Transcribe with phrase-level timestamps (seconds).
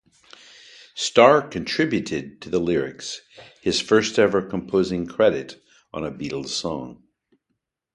[0.95, 3.21] Starr contributed to the lyrics,
[3.61, 5.61] his first-ever composing credit
[5.93, 7.03] on a Beatles song.